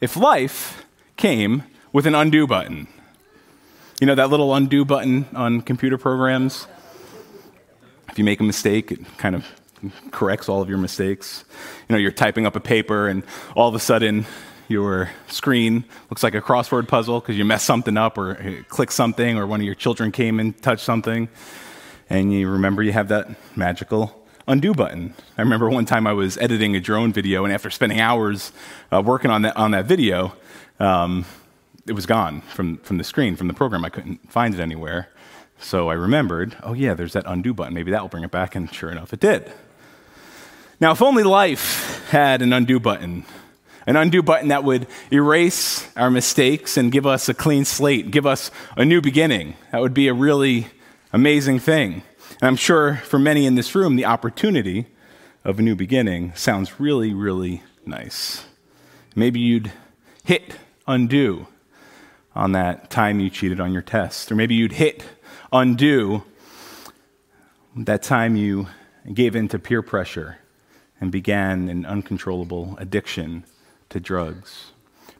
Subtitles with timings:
[0.00, 0.84] if life
[1.16, 2.86] came with an undo button?
[4.00, 6.66] You know, that little undo button on computer programs?
[8.08, 9.44] If you make a mistake, it kind of
[10.10, 11.44] corrects all of your mistakes.
[11.88, 13.22] You know, you're typing up a paper and
[13.54, 14.26] all of a sudden
[14.68, 19.38] your screen looks like a crossword puzzle because you messed something up or clicked something
[19.38, 21.28] or one of your children came and touched something.
[22.10, 24.14] And you remember you have that magical
[24.48, 25.14] undo button.
[25.36, 28.50] I remember one time I was editing a drone video, and after spending hours
[28.90, 30.34] uh, working on that, on that video,
[30.80, 31.26] um,
[31.86, 33.84] it was gone from, from the screen, from the program.
[33.84, 35.10] I couldn't find it anywhere.
[35.60, 37.74] So I remembered, oh, yeah, there's that undo button.
[37.74, 38.54] Maybe that will bring it back.
[38.54, 39.52] And sure enough, it did.
[40.80, 43.24] Now, if only life had an undo button,
[43.86, 48.26] an undo button that would erase our mistakes and give us a clean slate, give
[48.26, 49.56] us a new beginning.
[49.72, 50.68] That would be a really
[51.12, 52.02] amazing thing.
[52.40, 54.86] And I'm sure for many in this room, the opportunity
[55.44, 58.44] of a new beginning sounds really, really nice.
[59.16, 59.72] Maybe you'd
[60.22, 60.54] hit
[60.86, 61.48] undo
[62.36, 65.02] on that time you cheated on your test, or maybe you'd hit
[65.52, 66.22] undo
[67.74, 68.68] that time you
[69.12, 70.38] gave in to peer pressure
[71.00, 73.44] and began an uncontrollable addiction
[73.88, 74.70] to drugs.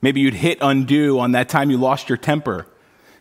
[0.00, 2.68] Maybe you'd hit undo on that time you lost your temper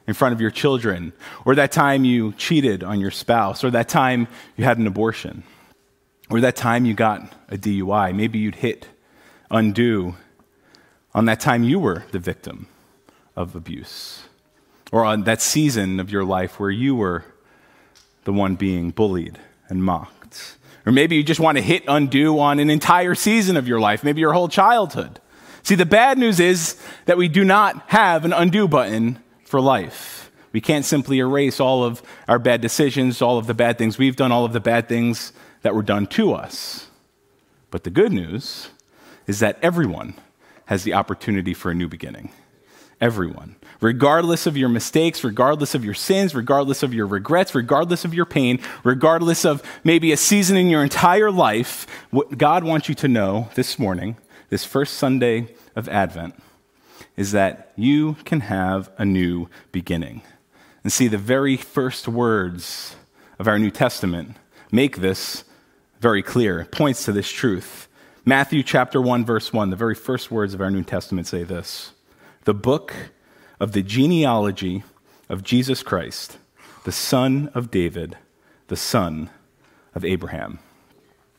[0.07, 1.11] in front of your children,
[1.45, 5.43] or that time you cheated on your spouse, or that time you had an abortion,
[6.29, 8.15] or that time you got a DUI.
[8.15, 8.87] Maybe you'd hit
[9.51, 10.15] undo
[11.13, 12.67] on that time you were the victim
[13.35, 14.23] of abuse,
[14.91, 17.25] or on that season of your life where you were
[18.23, 19.37] the one being bullied
[19.67, 20.57] and mocked.
[20.85, 24.03] Or maybe you just want to hit undo on an entire season of your life,
[24.05, 25.19] maybe your whole childhood.
[25.63, 30.29] See, the bad news is that we do not have an undo button for life.
[30.51, 34.15] We can't simply erase all of our bad decisions, all of the bad things we've
[34.15, 36.87] done, all of the bad things that were done to us.
[37.71, 38.69] But the good news
[39.25, 40.15] is that everyone
[40.65, 42.31] has the opportunity for a new beginning.
[42.99, 43.55] Everyone.
[43.79, 48.25] Regardless of your mistakes, regardless of your sins, regardless of your regrets, regardless of your
[48.25, 53.07] pain, regardless of maybe a season in your entire life, what God wants you to
[53.07, 54.17] know this morning
[54.49, 56.35] this first Sunday of Advent
[57.17, 60.21] is that you can have a new beginning.
[60.83, 62.95] And see, the very first words
[63.39, 64.37] of our New Testament
[64.71, 65.43] make this
[65.99, 67.87] very clear, it points to this truth.
[68.23, 71.93] Matthew chapter 1, verse 1, the very first words of our New Testament say this
[72.45, 72.93] The book
[73.59, 74.83] of the genealogy
[75.27, 76.37] of Jesus Christ,
[76.83, 78.17] the son of David,
[78.67, 79.29] the son
[79.95, 80.59] of Abraham.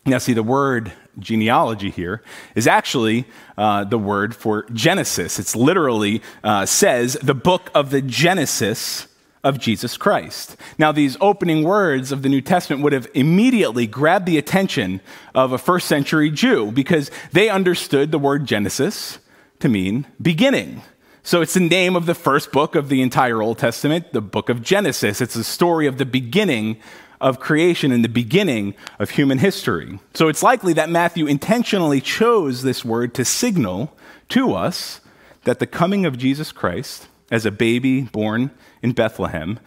[0.08, 2.22] Now, see, the word genealogy here
[2.54, 3.26] is actually
[3.56, 5.38] uh, the word for Genesis.
[5.38, 9.08] It's literally uh, says the book of the Genesis
[9.44, 10.56] of Jesus Christ.
[10.78, 15.00] Now, these opening words of the New Testament would have immediately grabbed the attention
[15.34, 19.19] of a first century Jew because they understood the word Genesis
[19.60, 20.82] to mean beginning.
[21.22, 24.48] So it's the name of the first book of the entire Old Testament, the book
[24.48, 25.20] of Genesis.
[25.20, 26.78] It's the story of the beginning
[27.21, 29.99] of creation and the beginning of human history.
[30.15, 33.97] So it's likely that Matthew intentionally chose this word to signal
[34.31, 35.00] to us
[35.44, 38.50] that the coming of Jesus Christ as a baby born
[38.82, 39.59] in Bethlehem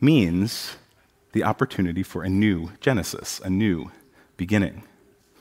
[0.00, 0.76] means
[1.32, 3.90] the opportunity for a new Genesis, a new
[4.36, 4.82] beginning.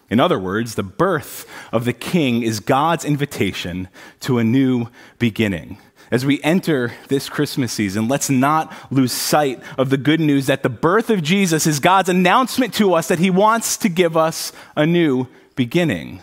[0.09, 3.87] In other words, the birth of the king is God's invitation
[4.21, 4.87] to a new
[5.19, 5.77] beginning
[6.11, 10.63] as we enter this Christmas season, let's not lose sight of the good news that
[10.63, 14.51] the birth of Jesus is God's announcement to us that he wants to give us
[14.75, 16.21] a new beginning.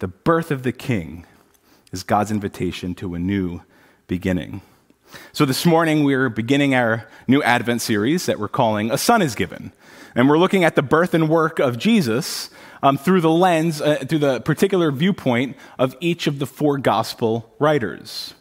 [0.00, 1.26] The birth of the King
[1.92, 3.60] is God's invitation to a new
[4.06, 4.62] beginning.
[5.32, 9.34] So this morning, we're beginning our new Advent series that we're calling A Son is
[9.34, 9.72] Given.
[10.14, 12.50] And we're looking at the birth and work of Jesus
[12.82, 17.54] um, through the lens, uh, through the particular viewpoint of each of the four gospel
[17.58, 18.34] writers.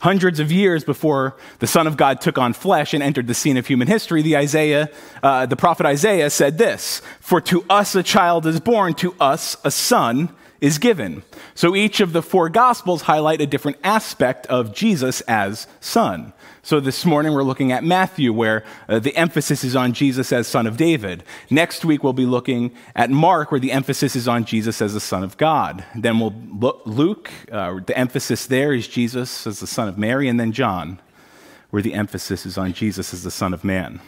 [0.00, 3.56] Hundreds of years before the Son of God took on flesh and entered the scene
[3.56, 4.90] of human history, the Isaiah,
[5.24, 9.56] uh, the prophet Isaiah said this: "For to us a child is born, to us
[9.64, 10.30] a son
[10.60, 11.24] is given."
[11.56, 16.32] So each of the four gospels highlight a different aspect of Jesus as son.
[16.68, 20.46] So this morning we're looking at Matthew, where uh, the emphasis is on Jesus as
[20.46, 21.24] son of David.
[21.48, 25.00] Next week we'll be looking at Mark, where the emphasis is on Jesus as the
[25.00, 25.82] son of God.
[25.94, 30.28] Then we'll look Luke, uh, the emphasis there is Jesus as the son of Mary,
[30.28, 31.00] and then John,
[31.70, 34.02] where the emphasis is on Jesus as the son of man.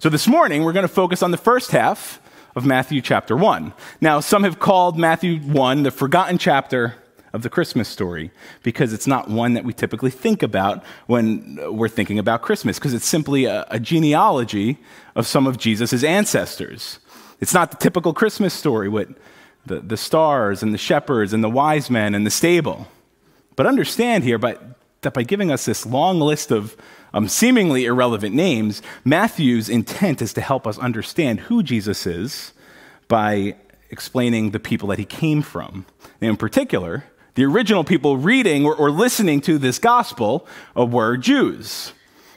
[0.00, 2.20] So this morning we're going to focus on the first half
[2.56, 3.72] of Matthew chapter 1.
[4.00, 6.96] Now, some have called Matthew 1 the forgotten chapter
[7.32, 8.30] of the Christmas story
[8.62, 12.94] because it's not one that we typically think about when we're thinking about Christmas, because
[12.94, 14.78] it's simply a, a, genealogy
[15.14, 16.98] of some of Jesus' ancestors.
[17.40, 19.16] It's not the typical Christmas story with
[19.66, 22.88] the, the stars and the shepherds and the wise men and the stable.
[23.56, 24.62] But understand here but,
[25.02, 26.76] that by giving us this long list of
[27.12, 32.52] um, seemingly irrelevant names, Matthew's intent is to help us understand who Jesus is
[33.08, 33.56] by
[33.90, 35.84] explaining the people that he came from.
[36.20, 37.04] And in particular,
[37.34, 41.92] the original people reading or, or listening to this gospel were Jews.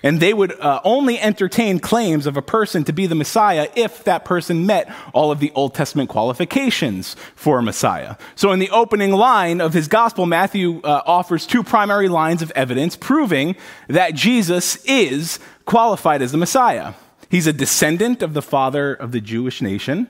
[0.06, 4.04] And they would uh, only entertain claims of a person to be the Messiah if
[4.04, 8.18] that person met all of the Old Testament qualifications for a Messiah.
[8.36, 12.51] So, in the opening line of his gospel, Matthew uh, offers two primary lines of
[12.51, 13.56] evidence proving
[13.88, 16.94] that Jesus is qualified as the Messiah.
[17.30, 20.10] He's a descendant of the father of the Jewish nation,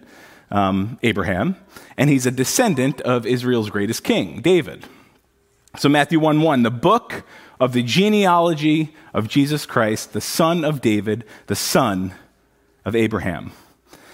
[0.49, 1.55] um, Abraham,
[1.97, 4.85] and he's a descendant of Israel's greatest king, David.
[5.77, 7.23] So, Matthew 1 1, the book
[7.59, 12.13] of the genealogy of Jesus Christ, the son of David, the son
[12.85, 13.51] of Abraham.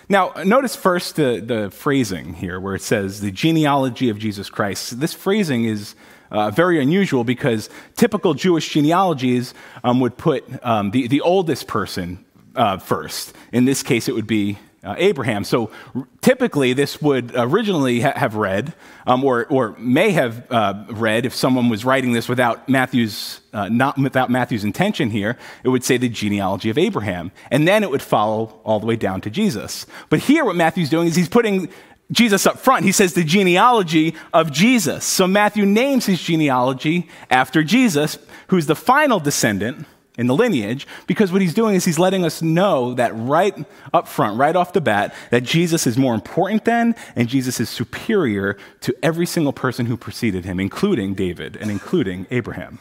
[0.08, 5.00] Now, notice first the, the phrasing here where it says the genealogy of Jesus Christ.
[5.00, 5.96] This phrasing is
[6.32, 9.54] uh, very unusual because typical Jewish genealogies
[9.84, 12.26] um, would put um, the, the oldest person
[12.56, 13.36] uh, first.
[13.52, 15.44] In this case, it would be uh, Abraham.
[15.44, 18.74] So r- typically, this would originally ha- have read,
[19.06, 23.70] um, or, or may have uh, read, if someone was writing this without Matthew's, uh,
[23.70, 27.32] not without Matthew's intention here, it would say the genealogy of Abraham.
[27.52, 29.86] And then it would follow all the way down to Jesus.
[30.10, 31.70] But here, what Matthew's doing is he's putting
[32.12, 32.86] Jesus up front.
[32.86, 35.06] He says the genealogy of Jesus.
[35.06, 38.18] So Matthew names his genealogy after Jesus,
[38.48, 39.86] who's the final descendant
[40.20, 43.56] in the lineage because what he's doing is he's letting us know that right
[43.94, 47.70] up front, right off the bat, that Jesus is more important than and Jesus is
[47.70, 52.80] superior to every single person who preceded him, including David and including Abraham.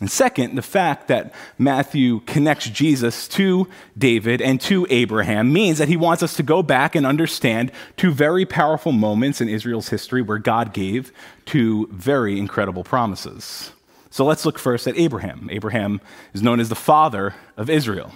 [0.00, 5.88] And second, the fact that Matthew connects Jesus to David and to Abraham means that
[5.88, 10.22] he wants us to go back and understand two very powerful moments in Israel's history
[10.22, 11.12] where God gave
[11.44, 13.73] two very incredible promises.
[14.14, 15.48] So let's look first at Abraham.
[15.50, 16.00] Abraham
[16.34, 18.12] is known as the father of Israel.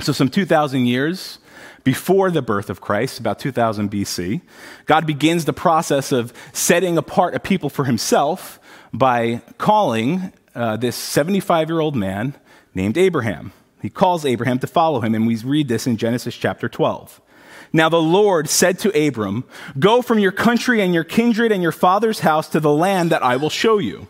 [0.00, 1.40] So, some 2,000 years
[1.82, 4.40] before the birth of Christ, about 2000 BC,
[4.86, 8.60] God begins the process of setting apart a people for himself
[8.92, 12.36] by calling uh, this 75 year old man
[12.72, 13.52] named Abraham.
[13.82, 17.20] He calls Abraham to follow him, and we read this in Genesis chapter 12.
[17.72, 19.42] Now the Lord said to Abram,
[19.76, 23.24] Go from your country and your kindred and your father's house to the land that
[23.24, 24.06] I will show you.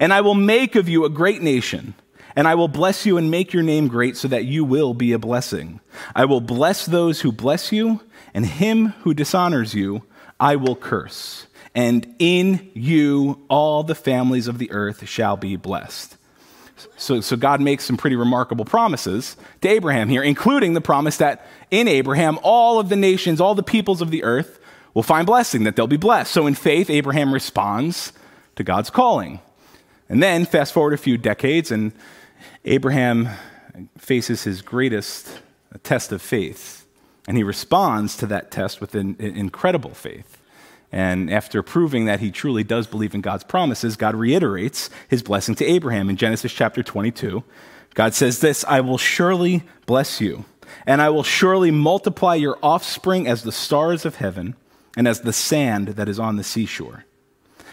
[0.00, 1.94] And I will make of you a great nation,
[2.36, 5.12] and I will bless you and make your name great so that you will be
[5.12, 5.80] a blessing.
[6.14, 8.00] I will bless those who bless you,
[8.34, 10.04] and him who dishonors you,
[10.38, 11.46] I will curse.
[11.74, 16.16] And in you all the families of the earth shall be blessed.
[16.96, 21.46] So, so God makes some pretty remarkable promises to Abraham here, including the promise that
[21.70, 24.60] in Abraham, all of the nations, all the peoples of the earth
[24.94, 26.32] will find blessing, that they'll be blessed.
[26.32, 28.12] So in faith, Abraham responds
[28.56, 29.40] to God's calling.
[30.08, 31.92] And then, fast forward a few decades, and
[32.64, 33.28] Abraham
[33.98, 35.40] faces his greatest
[35.82, 36.86] test of faith.
[37.26, 40.42] And he responds to that test with an, incredible faith.
[40.90, 45.54] And after proving that he truly does believe in God's promises, God reiterates his blessing
[45.56, 47.44] to Abraham in Genesis chapter 22.
[47.94, 50.46] God says this I will surely bless you,
[50.86, 54.56] and I will surely multiply your offspring as the stars of heaven
[54.96, 57.04] and as the sand that is on the seashore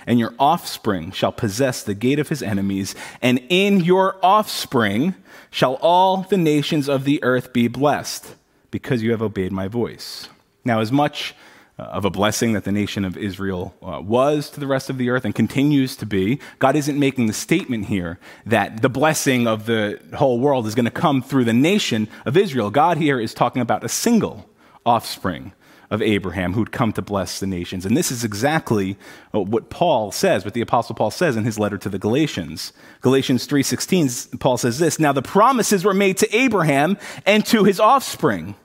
[0.07, 5.15] and your offspring shall possess the gate of his enemies, and in your offspring
[5.51, 8.35] shall all the nations of the earth be blessed,
[8.71, 10.29] because you have obeyed my voice.
[10.63, 11.35] Now, as much
[11.77, 14.97] uh, of a blessing that the nation of Israel uh, was to the rest of
[14.97, 16.39] the earth and continues to be.
[16.57, 20.85] God isn't making the statement here that the blessing of the whole world is going
[20.85, 22.69] to come through the nation of Israel.
[22.69, 24.49] God here is talking about a single
[24.85, 25.51] offspring
[25.89, 27.85] of Abraham who'd come to bless the nations.
[27.85, 28.97] And this is exactly
[29.33, 32.73] uh, what Paul says, what the apostle Paul says in his letter to the Galatians.
[33.01, 37.79] Galatians 3:16 Paul says this, "Now the promises were made to Abraham and to his
[37.79, 38.55] offspring."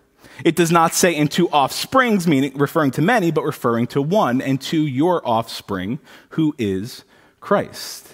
[0.44, 4.60] It does not say into offsprings meaning referring to many, but referring to one and
[4.62, 5.98] to your offspring
[6.30, 7.04] who is
[7.40, 8.08] Christ.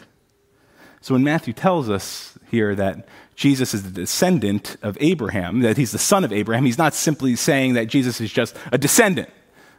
[1.00, 5.92] So when Matthew tells us here that Jesus is the descendant of Abraham, that he's
[5.92, 9.28] the son of Abraham, he's not simply saying that Jesus is just a descendant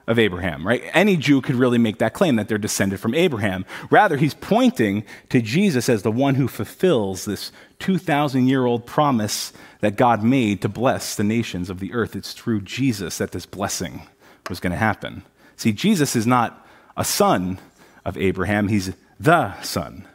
[0.05, 0.83] of Abraham, right?
[0.93, 3.65] Any Jew could really make that claim that they're descended from Abraham.
[3.89, 9.51] Rather, he's pointing to Jesus as the one who fulfills this 2,000 year old promise
[9.81, 12.15] that God made to bless the nations of the earth.
[12.15, 14.03] It's through Jesus that this blessing
[14.49, 15.23] was going to happen.
[15.57, 17.59] See, Jesus is not a son
[18.05, 20.07] of Abraham, he's the son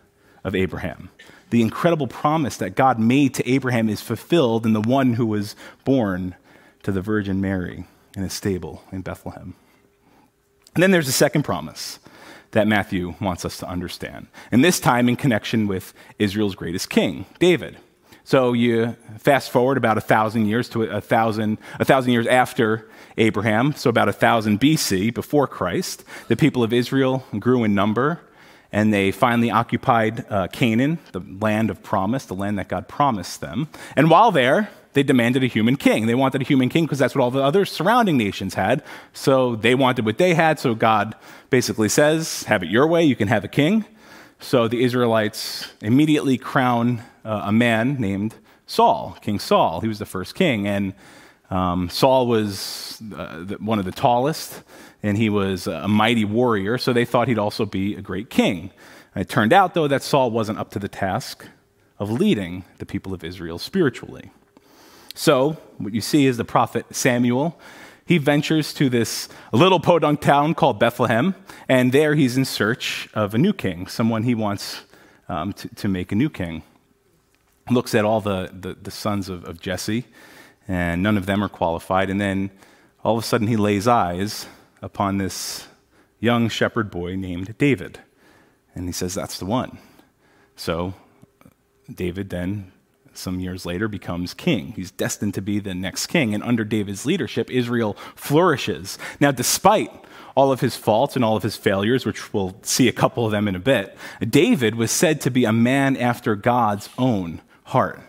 [0.44, 1.10] of Abraham
[1.52, 5.54] the incredible promise that God made to Abraham is fulfilled in the one who was
[5.84, 6.34] born
[6.82, 7.84] to the Virgin Mary
[8.16, 9.54] in a stable in Bethlehem.
[10.74, 11.98] And then there's a second promise
[12.52, 17.26] that Matthew wants us to understand, and this time in connection with Israel's greatest king,
[17.38, 17.76] David.
[18.24, 22.88] So you fast forward about a thousand years to a thousand, a thousand years after
[23.18, 26.02] Abraham, so about a thousand BC, before Christ.
[26.28, 28.20] The people of Israel grew in number
[28.72, 33.40] and they finally occupied uh, Canaan, the land of promise, the land that God promised
[33.40, 33.68] them.
[33.94, 36.06] And while there, they demanded a human king.
[36.06, 38.82] They wanted a human king because that's what all the other surrounding nations had.
[39.12, 40.58] So they wanted what they had.
[40.58, 41.14] So God
[41.50, 43.84] basically says, Have it your way, you can have a king.
[44.38, 48.34] So the Israelites immediately crown uh, a man named
[48.66, 49.80] Saul, King Saul.
[49.80, 50.66] He was the first king.
[50.66, 50.94] And
[51.52, 54.62] um, Saul was uh, one of the tallest
[55.02, 58.70] and he was a mighty warrior, so they thought he'd also be a great king.
[59.14, 61.46] It turned out, though, that Saul wasn't up to the task
[61.98, 64.30] of leading the people of Israel spiritually.
[65.14, 67.60] So, what you see is the prophet Samuel.
[68.06, 71.34] He ventures to this little podunk town called Bethlehem,
[71.68, 74.82] and there he's in search of a new king, someone he wants
[75.28, 76.62] um, to, to, make a new king.
[77.70, 80.06] Looks at all the, the, the sons of, of Jesse,
[80.68, 82.10] and none of them are qualified.
[82.10, 82.50] And then
[83.04, 84.46] all of a sudden he lays eyes
[84.80, 85.66] upon this
[86.20, 88.00] young shepherd boy named David.
[88.74, 89.78] And he says, That's the one.
[90.56, 90.94] So
[91.92, 92.72] David then,
[93.12, 94.72] some years later, becomes king.
[94.72, 96.34] He's destined to be the next king.
[96.34, 98.98] And under David's leadership, Israel flourishes.
[99.20, 99.90] Now, despite
[100.34, 103.32] all of his faults and all of his failures, which we'll see a couple of
[103.32, 108.00] them in a bit, David was said to be a man after God's own heart.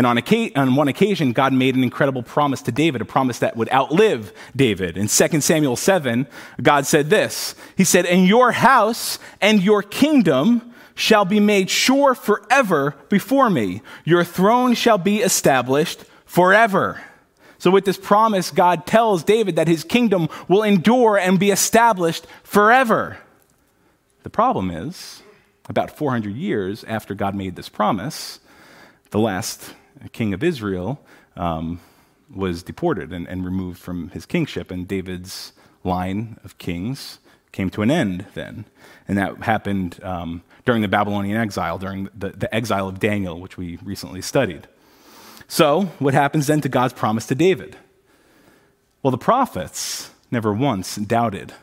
[0.00, 0.18] And on,
[0.56, 4.32] on, one occasion, God made an incredible promise to David, a promise that would outlive
[4.56, 4.96] David.
[4.96, 6.26] In 2 Samuel 7,
[6.62, 12.14] God said this He said, And your house and your kingdom shall be made sure
[12.14, 13.82] forever before me.
[14.06, 17.02] Your throne shall be established forever.
[17.58, 22.26] So, with this promise, God tells David that his kingdom will endure and be established
[22.42, 23.18] forever.
[24.22, 25.20] The problem is,
[25.68, 28.40] about 400 years after God made this promise,
[29.10, 29.74] the last
[30.08, 31.00] king of Israel,
[31.36, 31.80] um,
[32.34, 35.52] was deported and, and, removed from his kingship, and David's
[35.82, 37.18] line of kings
[37.52, 38.64] came to an end then.
[39.08, 43.56] And that happened um, during the Babylonian exile, during the, the exile of Daniel, which
[43.56, 44.68] we recently studied.
[45.48, 47.76] So, what happens then to God's promise to David?
[49.02, 51.54] Well, the prophets never once doubted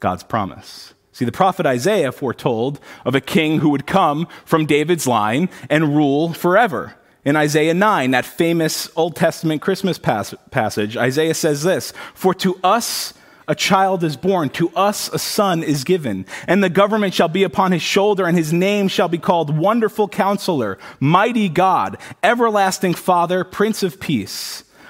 [0.00, 0.94] God's promise.
[1.12, 5.96] See, the prophet Isaiah foretold of a king who would come from David's line and
[5.96, 6.94] rule forever.
[7.24, 12.58] In Isaiah 9, that famous Old Testament Christmas pas- passage, Isaiah says this For to
[12.62, 13.12] us
[13.48, 17.42] a child is born, to us a son is given, and the government shall be
[17.42, 23.44] upon his shoulder, and his name shall be called Wonderful Counselor, Mighty God, Everlasting Father,
[23.44, 24.64] Prince of Peace.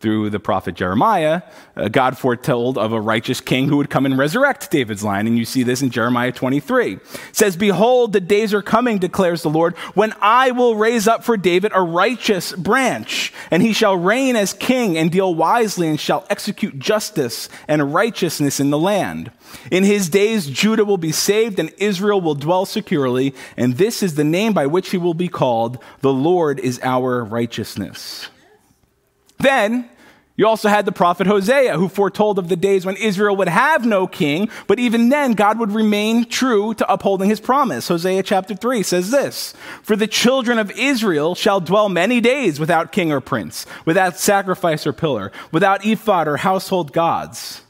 [0.00, 1.42] through the prophet Jeremiah,
[1.76, 5.26] uh, God foretold of a righteous king who would come and resurrect David's line.
[5.26, 6.94] And you see this in Jeremiah 23.
[6.94, 7.00] It
[7.32, 11.36] says, Behold, the days are coming, declares the Lord, when I will raise up for
[11.36, 16.24] David a righteous branch, and he shall reign as king and deal wisely and shall
[16.30, 19.32] execute justice and righteousness in the land.
[19.70, 23.34] In his days, Judah will be saved and Israel will dwell securely.
[23.56, 25.78] And this is the name by which he will be called.
[26.02, 28.28] The Lord is our righteousness.
[29.38, 29.88] Then
[30.38, 33.84] You also had the prophet Hosea, who foretold of the days when Israel would have
[33.84, 37.88] no king, but even then, God would remain true to upholding his promise.
[37.88, 39.52] Hosea chapter 3 says this
[39.82, 44.86] For the children of Israel shall dwell many days without king or prince, without sacrifice
[44.86, 47.62] or pillar, without ephod or household gods.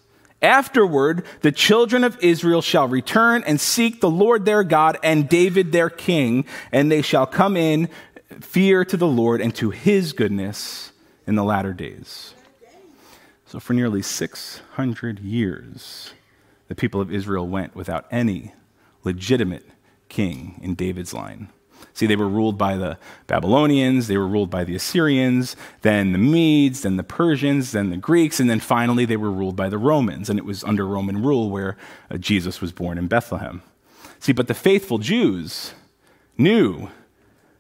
[0.43, 5.73] Afterward, the children of Israel shall return and seek the Lord their God and David
[5.73, 7.89] their king, and they shall come in
[8.41, 10.88] fear to the Lord and to his goodness
[11.29, 12.35] in the latter days.
[13.47, 16.13] So, for nearly 600 years,
[16.69, 18.53] the people of Israel went without any
[19.05, 19.65] legitimate
[20.09, 21.49] king in David's line.
[21.93, 26.19] See, they were ruled by the Babylonians, they were ruled by the Assyrians, then the
[26.19, 29.79] Medes, then the Persians, then the Greeks, and then finally they were ruled by the
[29.79, 30.31] Romans.
[30.31, 31.77] And it was under Roman rule where
[32.11, 33.63] uh, Jesus was born in Bethlehem.
[34.19, 35.75] See, but the faithful Jews
[36.37, 36.89] knew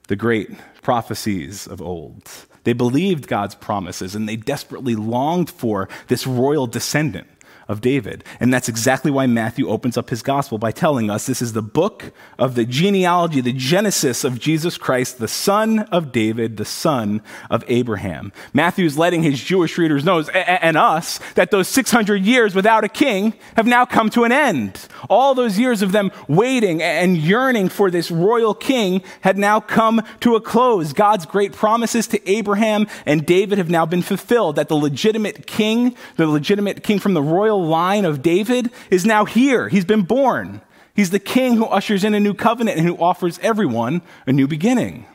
[0.08, 0.50] the great
[0.82, 2.28] prophecies of old.
[2.68, 7.26] They believed God's promises and they desperately longed for this royal descendant
[7.68, 8.24] of David.
[8.40, 11.62] And that's exactly why Matthew opens up his gospel by telling us this is the
[11.62, 17.22] book of the genealogy, the genesis of Jesus Christ, the son of David, the son
[17.50, 18.32] of Abraham.
[18.54, 23.34] Matthew's letting his Jewish readers know, and us, that those 600 years without a king
[23.56, 24.88] have now come to an end.
[25.10, 30.02] All those years of them waiting and yearning for this royal king had now come
[30.20, 30.92] to a close.
[30.94, 35.94] God's great promises to Abraham and David have now been fulfilled, that the legitimate king,
[36.16, 39.68] the legitimate king from the royal line of David is now here.
[39.68, 40.60] He's been born.
[40.94, 44.48] He's the king who ushers in a new covenant and who offers everyone a new
[44.48, 45.06] beginning.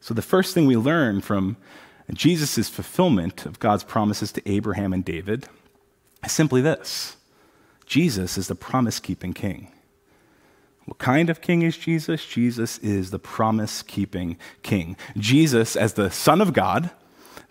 [0.00, 1.56] So, the first thing we learn from
[2.12, 5.48] Jesus' fulfillment of God's promises to Abraham and David
[6.24, 7.16] is simply this
[7.86, 9.72] Jesus is the promise keeping king.
[10.86, 12.24] What kind of king is Jesus?
[12.24, 14.96] Jesus is the promise keeping king.
[15.16, 16.90] Jesus, as the Son of God,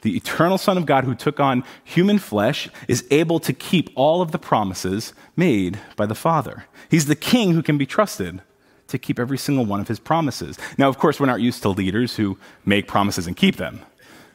[0.01, 4.21] the eternal Son of God who took on human flesh, is able to keep all
[4.21, 6.65] of the promises made by the Father.
[6.89, 8.41] He's the king who can be trusted
[8.87, 10.57] to keep every single one of his promises.
[10.77, 13.81] Now, of course, we're not used to leaders who make promises and keep them.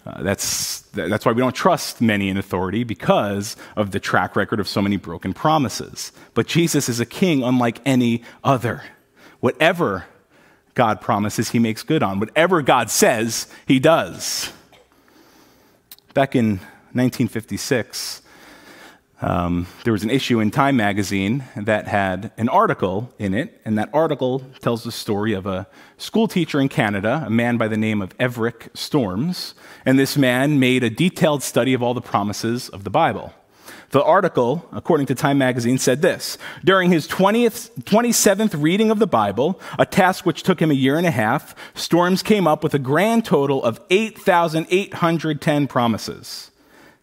[0.07, 4.59] Uh, that's, that's why we don't trust many in authority because of the track record
[4.59, 6.11] of so many broken promises.
[6.35, 8.83] But Jesus is a king unlike any other.
[9.41, 10.07] Whatever
[10.75, 12.19] God promises, he makes good on.
[12.19, 14.53] Whatever God says, he does.
[16.13, 16.55] Back in
[16.93, 18.23] 1956,
[19.23, 23.79] um, there was an issue in Time magazine that had an article in it, and
[23.79, 25.69] that article tells the story of a
[25.99, 29.55] school teacher in Canada, a man by the name of Everek Storms,
[29.87, 33.33] and this man made a detailed study of all the promises of the Bible.
[33.91, 39.07] The article, according to Time magazine, said this During his 20th, 27th reading of the
[39.07, 42.73] Bible, a task which took him a year and a half, Storms came up with
[42.73, 46.53] a grand total of 8,810 promises.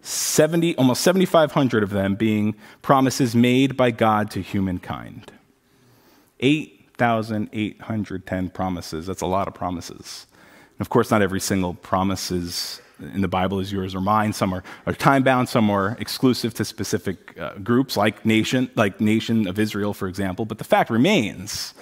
[0.02, 5.34] 70, almost 7,500 of them being promises made by God to humankind.
[6.40, 9.08] 8,810 promises.
[9.08, 10.26] That's a lot of promises.
[10.78, 14.34] And of course, not every single promise is in the Bible is yours or mine.
[14.34, 19.00] Some are, are time bound, some are exclusive to specific uh, groups, like nation, like
[19.00, 20.46] nation of Israel, for example.
[20.46, 21.74] But the fact remains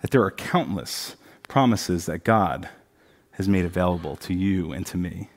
[0.00, 1.16] that there are countless
[1.48, 2.68] promises that God
[3.32, 5.30] has made available to you and to me.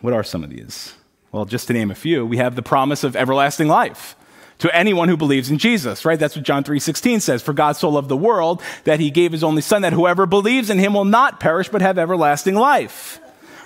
[0.00, 0.94] What are some of these?
[1.32, 4.16] Well, just to name a few, we have the promise of everlasting life
[4.58, 6.18] to anyone who believes in Jesus, right?
[6.18, 9.42] That's what John 3:16 says, "For God so loved the world that he gave his
[9.42, 13.20] only son that whoever believes in him will not perish but have everlasting life."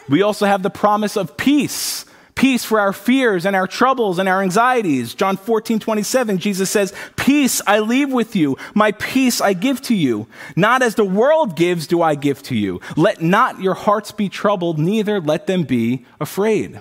[0.08, 2.04] We also have the promise of peace.
[2.34, 5.12] Peace for our fears and our troubles and our anxieties.
[5.12, 9.94] John 14, 27, Jesus says, Peace I leave with you, my peace I give to
[9.94, 10.28] you.
[10.54, 12.80] Not as the world gives, do I give to you.
[12.96, 16.80] Let not your hearts be troubled, neither let them be afraid.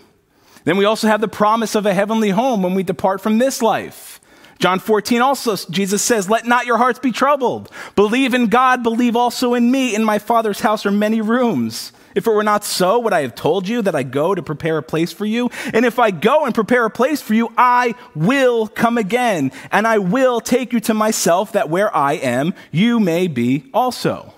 [0.64, 3.60] Then we also have the promise of a heavenly home when we depart from this
[3.60, 4.20] life.
[4.60, 7.72] John 14 also, Jesus says, Let not your hearts be troubled.
[7.96, 9.96] Believe in God, believe also in me.
[9.96, 11.94] In my Father's house are many rooms.
[12.18, 14.80] If it were not so, would I have told you that I go to prepare
[14.80, 15.52] a place for you?
[15.72, 19.86] And if I go and prepare a place for you, I will come again, and
[19.86, 24.34] I will take you to myself, that where I am, you may be also.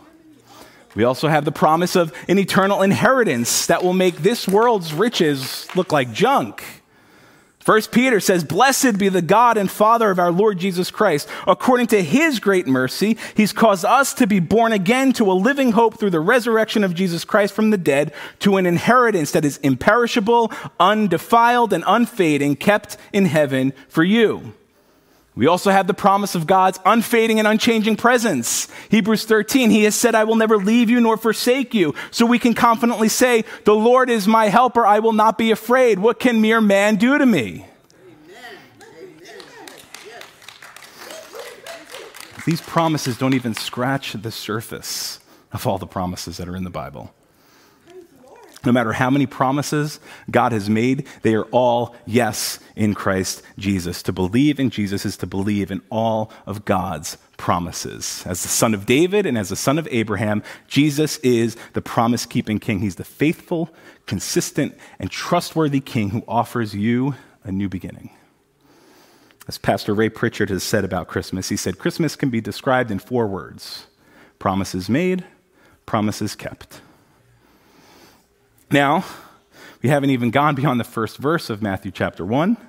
[0.94, 5.66] We also have the promise of an eternal inheritance that will make this world's riches
[5.74, 6.62] look like junk.
[7.60, 11.28] First Peter says, Blessed be the God and Father of our Lord Jesus Christ.
[11.46, 15.74] According to his great mercy, he's caused us to be born again to a living
[15.74, 19.58] hope through the resurrection of Jesus Christ from the dead, to an inheritance that is
[19.58, 24.54] imperishable, undefiled, and unfading, kept in heaven for you.
[25.40, 28.68] We also have the promise of God's unfading and unchanging presence.
[28.90, 31.96] Hebrews 13, He has said, I will never leave you nor forsake you.
[32.12, 34.86] So we can confidently say, The Lord is my helper.
[34.86, 36.00] I will not be afraid.
[36.00, 37.66] What can mere man do to me?
[42.46, 45.22] These promises don't even scratch the surface
[45.54, 47.14] of all the promises that are in the Bible.
[48.66, 54.04] No matter how many promises God has made, they are all yes in Christ Jesus.
[54.04, 58.22] To believe in Jesus is to believe in all of God's promises.
[58.26, 62.26] As the son of David and as the son of Abraham, Jesus is the promise
[62.26, 62.80] keeping king.
[62.80, 63.70] He's the faithful,
[64.06, 68.10] consistent, and trustworthy king who offers you a new beginning.
[69.48, 73.00] As Pastor Ray Pritchard has said about Christmas, he said, Christmas can be described in
[73.00, 73.86] four words
[74.38, 75.26] promises made,
[75.86, 76.82] promises kept.
[78.72, 79.04] Now,
[79.82, 82.58] we haven't even gone beyond the first verse of Matthew chapter 1.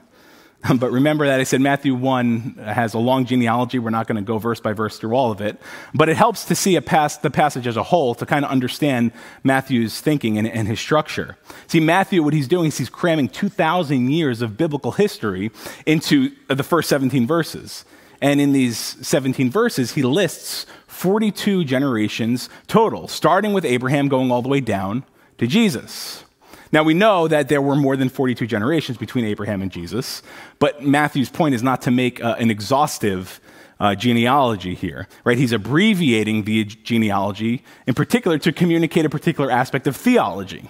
[0.76, 3.78] But remember that I said Matthew 1 has a long genealogy.
[3.78, 5.58] We're not going to go verse by verse through all of it.
[5.94, 10.02] But it helps to see the passage as a whole to kind of understand Matthew's
[10.02, 11.38] thinking and, and his structure.
[11.66, 15.50] See, Matthew, what he's doing is he's cramming 2,000 years of biblical history
[15.86, 17.86] into the first 17 verses.
[18.20, 24.42] And in these 17 verses, he lists 42 generations total, starting with Abraham, going all
[24.42, 25.04] the way down
[25.40, 26.22] to Jesus.
[26.70, 30.22] Now, we know that there were more than 42 generations between Abraham and Jesus,
[30.58, 33.40] but Matthew's point is not to make uh, an exhaustive
[33.80, 35.38] uh, genealogy here, right?
[35.38, 40.68] He's abbreviating the genealogy, in particular, to communicate a particular aspect of theology.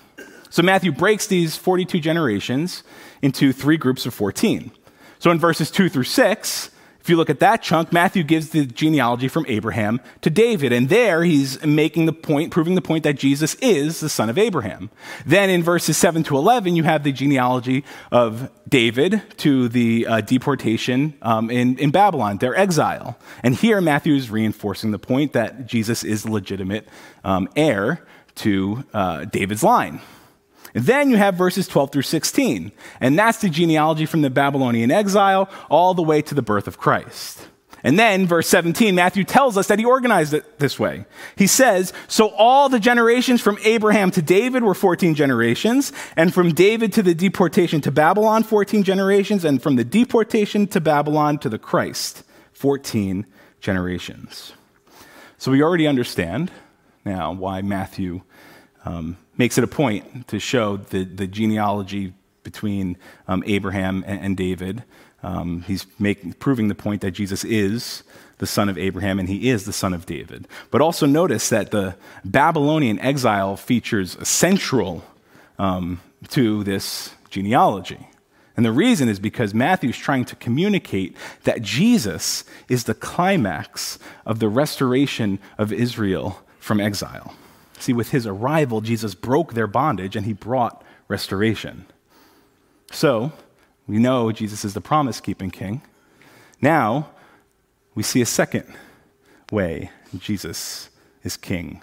[0.51, 2.85] So Matthew breaks these 42 generations
[3.23, 4.71] into three groups of 14.
[5.19, 6.71] So in verses 2 through 6, if
[7.11, 10.73] you look at that chunk, Matthew gives the genealogy from Abraham to David.
[10.73, 14.39] And there he's making the point, proving the point that Jesus is the son of
[14.39, 14.91] Abraham.
[15.27, 20.21] Then in verses 7 to 11, you have the genealogy of David to the uh,
[20.21, 23.19] deportation um, in, in Babylon, their exile.
[23.43, 26.89] And here Matthew is reinforcing the point that Jesus is legitimate
[27.25, 30.01] um, heir to uh, David's line.
[30.73, 35.49] Then you have verses 12 through 16, and that's the genealogy from the Babylonian exile
[35.69, 37.49] all the way to the birth of Christ.
[37.83, 41.07] And then, verse 17, Matthew tells us that he organized it this way.
[41.37, 46.53] He says, So all the generations from Abraham to David were 14 generations, and from
[46.53, 51.49] David to the deportation to Babylon, 14 generations, and from the deportation to Babylon to
[51.49, 53.27] the Christ, 14
[53.61, 54.53] generations.
[55.39, 56.51] So we already understand
[57.05, 58.21] now why Matthew
[58.85, 64.37] um, makes it a point to show the, the genealogy between um, Abraham and, and
[64.37, 64.85] David.
[65.23, 68.03] Um, he's make, proving the point that Jesus is
[68.37, 70.47] the son of Abraham and he is the son of David.
[70.71, 75.05] But also notice that the Babylonian exile features central
[75.59, 78.09] um, to this genealogy.
[78.59, 84.39] And the reason is because Matthew's trying to communicate that Jesus is the climax of
[84.39, 87.35] the restoration of Israel from exile.
[87.81, 91.87] See, with his arrival, Jesus broke their bondage and he brought restoration.
[92.93, 93.33] So,
[93.87, 95.83] we know Jesus is the promise keeping king.
[96.61, 97.11] Now,
[97.95, 98.73] we see a second
[99.51, 100.91] way Jesus
[101.25, 101.83] is king.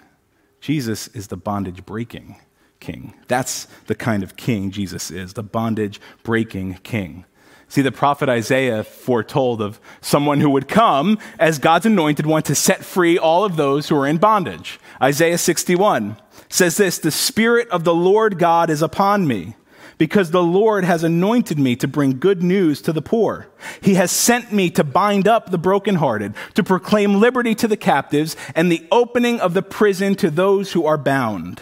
[0.60, 2.36] Jesus is the bondage breaking
[2.80, 3.14] king.
[3.26, 7.24] That's the kind of king Jesus is, the bondage breaking king.
[7.68, 12.54] See, the prophet Isaiah foretold of someone who would come as God's anointed one to
[12.54, 14.80] set free all of those who are in bondage.
[15.02, 16.16] Isaiah 61
[16.48, 19.54] says this The Spirit of the Lord God is upon me,
[19.98, 23.48] because the Lord has anointed me to bring good news to the poor.
[23.82, 28.34] He has sent me to bind up the brokenhearted, to proclaim liberty to the captives,
[28.54, 31.60] and the opening of the prison to those who are bound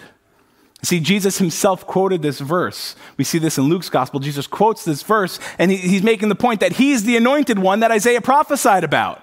[0.87, 2.94] See, Jesus himself quoted this verse.
[3.16, 4.20] We see this in Luke's gospel.
[4.20, 7.81] Jesus quotes this verse, and he, he's making the point that he's the anointed one
[7.81, 9.20] that Isaiah prophesied about.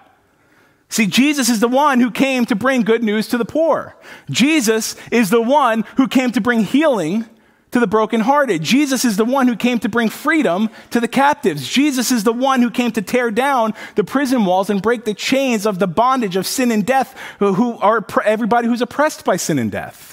[0.89, 3.95] See, Jesus is the one who came to bring good news to the poor.
[4.29, 7.29] Jesus is the one who came to bring healing
[7.71, 8.61] to the brokenhearted.
[8.61, 11.65] Jesus is the one who came to bring freedom to the captives.
[11.65, 15.13] Jesus is the one who came to tear down the prison walls and break the
[15.13, 19.57] chains of the bondage of sin and death, who are everybody who's oppressed by sin
[19.57, 20.12] and death.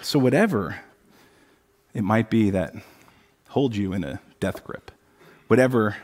[0.00, 0.80] So, whatever
[1.92, 2.74] it might be that
[3.48, 4.90] holds you in a death grip,
[5.48, 5.96] whatever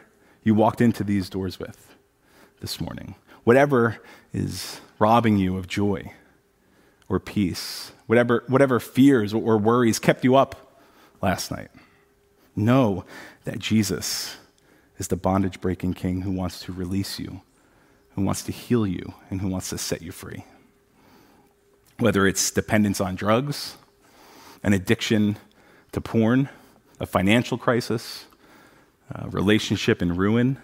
[0.43, 1.95] you walked into these doors with
[2.61, 3.99] this morning, whatever
[4.33, 6.13] is robbing you of joy
[7.09, 10.81] or peace, whatever, whatever fears or worries kept you up
[11.23, 11.71] last night,
[12.57, 13.05] know
[13.45, 14.37] that Jesus
[14.99, 17.43] is the bondage breaking king who wants to release you,
[18.15, 20.45] who wants to heal you, and who wants to set you free.
[21.99, 23.77] Whether it's dependence on drugs,
[24.65, 25.37] an addiction
[25.93, 26.49] to porn,
[26.99, 28.25] a financial crisis,
[29.11, 30.59] a relationship in ruin,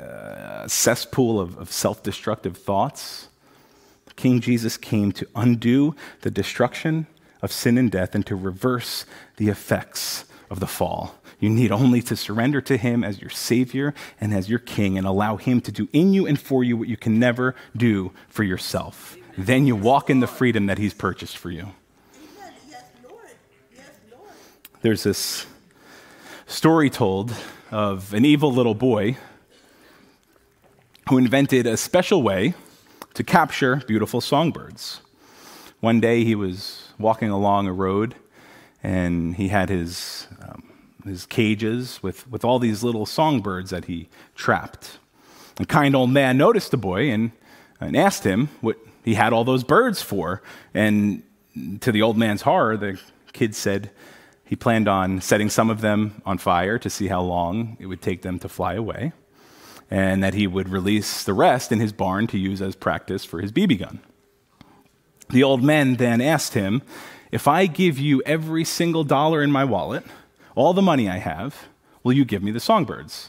[0.00, 3.28] uh, cesspool of, of self destructive thoughts.
[4.16, 7.06] King Jesus came to undo the destruction
[7.40, 9.04] of sin and death and to reverse
[9.36, 11.16] the effects of the fall.
[11.40, 15.06] You need only to surrender to Him as your Savior and as your King and
[15.06, 18.44] allow Him to do in you and for you what you can never do for
[18.44, 19.16] yourself.
[19.36, 21.72] Then you walk in the freedom that He's purchased for you.
[24.82, 25.46] There's this
[26.48, 27.32] story told
[27.70, 29.16] of an evil little boy
[31.08, 32.54] who invented a special way
[33.14, 35.00] to capture beautiful songbirds.
[35.78, 38.16] One day he was walking along a road
[38.82, 40.64] and he had his, um,
[41.04, 44.98] his cages with, with all these little songbirds that he trapped.
[45.60, 47.30] A kind old man noticed the boy and,
[47.80, 50.42] and asked him what he had all those birds for.
[50.74, 51.22] And
[51.82, 52.98] to the old man's horror, the
[53.32, 53.92] kid said
[54.44, 58.02] he planned on setting some of them on fire to see how long it would
[58.02, 59.12] take them to fly away
[59.90, 63.40] and that he would release the rest in his barn to use as practice for
[63.40, 64.00] his BB gun.
[65.28, 66.80] The old man then asked him,
[67.30, 70.04] If I give you every single dollar in my wallet,
[70.54, 71.68] all the money I have,
[72.02, 73.28] will you give me the songbirds?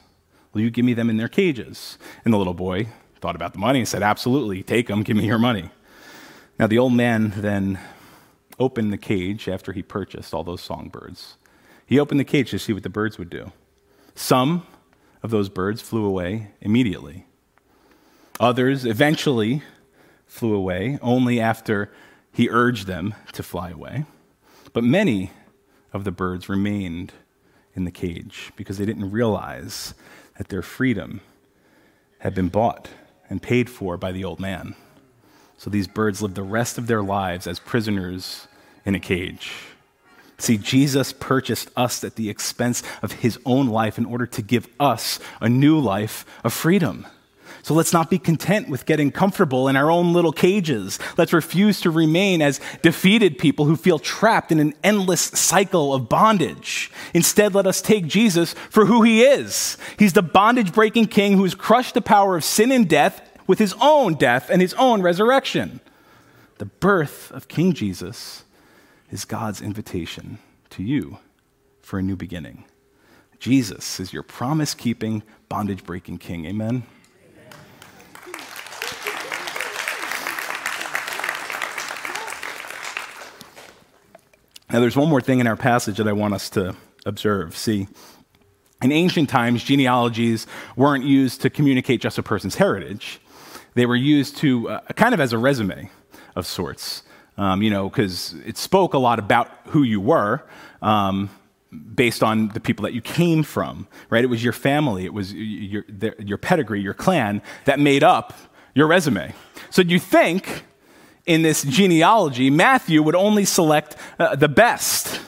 [0.54, 1.97] Will you give me them in their cages?
[2.23, 2.88] And the little boy
[3.19, 5.69] thought about the money and said, Absolutely, take them, give me your money.
[6.60, 7.78] Now, the old man then
[8.60, 11.38] opened the cage after he purchased all those songbirds.
[11.86, 13.52] He opened the cage to see what the birds would do.
[14.16, 14.66] Some
[15.22, 17.26] of those birds flew away immediately.
[18.39, 19.62] Others eventually
[20.26, 21.92] flew away only after
[22.32, 24.06] he urged them to fly away.
[24.74, 25.32] But many
[25.94, 27.13] of the birds remained
[27.76, 29.94] in the cage because they didn't realize
[30.38, 31.22] that their freedom
[32.20, 32.89] had been bought
[33.30, 34.76] and paid for by the old man.
[35.58, 38.48] So these birds lived the rest of their lives as prisoners
[38.86, 39.54] in a cage.
[40.38, 44.68] See, Jesus purchased us at the expense of his own life in order to give
[44.80, 47.08] us a new life of freedom.
[47.62, 51.00] So let's not be content with getting comfortable in our own little cages.
[51.18, 56.10] Let's refuse to remain as defeated people who feel trapped in an endless cycle of
[56.10, 56.92] bondage.
[57.13, 59.78] Instead, let us take Jesus for who he is.
[59.98, 63.60] He's the bondage breaking king who has crushed the power of sin and death with
[63.60, 65.79] his own death and his own resurrection.
[66.58, 68.43] The birth of King Jesus
[69.12, 70.39] is God's invitation
[70.71, 71.19] to you
[71.82, 72.65] for a new beginning.
[73.39, 76.45] Jesus is your promise keeping, bondage breaking king.
[76.45, 76.84] Amen?
[84.71, 86.75] Now, there's one more thing in our passage that I want us to
[87.06, 87.56] observe.
[87.56, 87.88] See,
[88.82, 93.19] in ancient times, genealogies weren't used to communicate just a person's heritage,
[93.76, 95.90] they were used to uh, kind of as a resume
[96.36, 97.04] of sorts
[97.38, 100.44] um, you know, because it spoke a lot about who you were.
[100.82, 101.30] Um,
[101.96, 104.24] based on the people that you came from, right?
[104.24, 105.84] It was your family, it was your,
[106.20, 108.32] your pedigree, your clan that made up
[108.76, 109.34] your resume.
[109.72, 110.66] So do you think
[111.26, 115.20] in this genealogy, Matthew would only select uh, the best,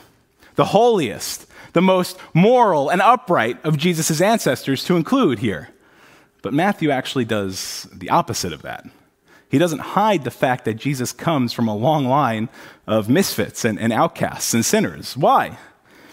[0.54, 5.70] the holiest, the most moral and upright of Jesus' ancestors to include here.
[6.46, 8.86] But Matthew actually does the opposite of that.
[9.50, 12.50] He doesn't hide the fact that Jesus comes from a long line
[12.86, 15.18] of misfits and, and outcasts and sinners.
[15.18, 15.58] Why?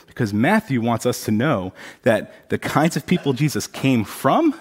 [0.07, 4.59] Because Matthew wants us to know that the kinds of people Jesus came from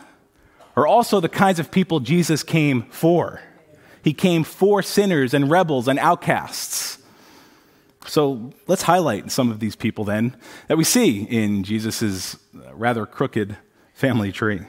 [0.76, 3.40] are also the kinds of people Jesus came for.
[4.04, 6.98] He came for sinners and rebels and outcasts.
[8.08, 10.36] So let's highlight some of these people then
[10.68, 12.36] that we see in Jesus'
[12.74, 13.56] rather crooked
[13.94, 14.66] family tree.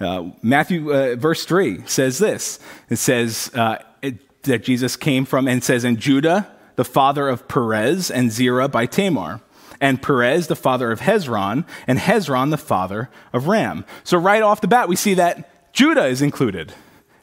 [0.00, 5.48] Uh, Matthew, uh, verse 3 says this it says uh, it, that Jesus came from,
[5.48, 9.40] and says, and Judah, the father of Perez, and Zerah by Tamar.
[9.80, 13.84] And Perez, the father of Hezron, and Hezron, the father of Ram.
[14.02, 16.72] So, right off the bat, we see that Judah is included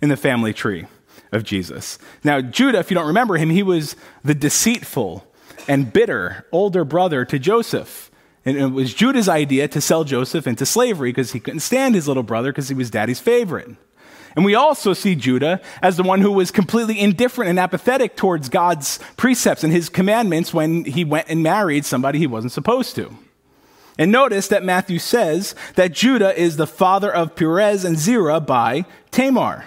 [0.02, 0.86] in the family tree
[1.34, 2.00] of Jesus.
[2.24, 5.28] Now, Judah, if you don't remember him, he was the deceitful
[5.68, 8.10] and bitter older brother to Joseph.
[8.46, 12.08] And it was Judah's idea to sell Joseph into slavery because he couldn't stand his
[12.08, 13.70] little brother because he was daddy's favorite.
[14.36, 18.50] And we also see Judah as the one who was completely indifferent and apathetic towards
[18.50, 23.16] God's precepts and his commandments when he went and married somebody he wasn't supposed to.
[23.98, 28.86] And notice that Matthew says that Judah is the father of Perez and Zerah by
[29.12, 29.66] Tamar.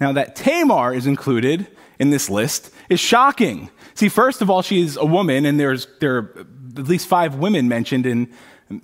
[0.00, 1.66] Now, that Tamar is included
[1.98, 3.70] in this list is shocking.
[3.94, 6.34] See, first of all, she is a woman, and there's, there
[6.78, 8.28] at least five women mentioned in,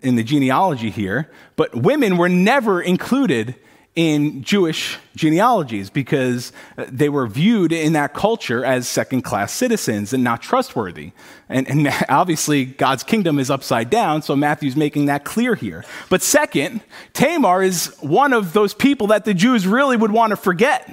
[0.02, 3.54] in the genealogy here, but women were never included
[3.94, 10.24] in Jewish genealogies because they were viewed in that culture as second class citizens and
[10.24, 11.12] not trustworthy.
[11.48, 15.84] And, and, obviously, God's kingdom is upside down, so Matthew's making that clear here.
[16.10, 16.80] But second,
[17.12, 20.92] Tamar is one of those people that the Jews really would want to forget.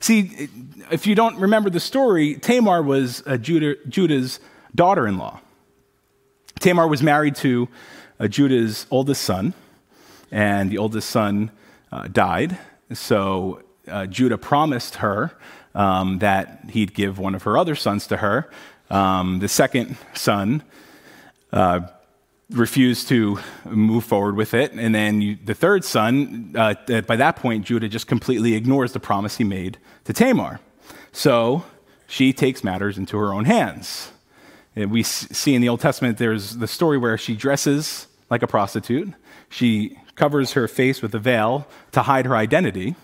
[0.00, 0.48] See,
[0.90, 4.40] if you don't remember the story, Tamar was Judah, Judah's
[4.74, 5.40] daughter in law.
[6.58, 7.68] Tamar was married to
[8.28, 9.54] Judah's oldest son,
[10.30, 11.50] and the oldest son
[11.92, 12.58] uh, died.
[12.92, 15.32] So uh, Judah promised her
[15.74, 18.50] um, that he'd give one of her other sons to her.
[18.90, 20.62] Um, the second son
[21.52, 21.80] uh,
[22.50, 24.72] refused to move forward with it.
[24.72, 29.00] And then you, the third son, uh, by that point, Judah just completely ignores the
[29.00, 30.60] promise he made to Tamar.
[31.12, 31.64] So
[32.06, 34.10] she takes matters into her own hands.
[34.86, 39.12] We see in the Old Testament, there's the story where she dresses like a prostitute.
[39.48, 42.94] She covers her face with a veil to hide her identity.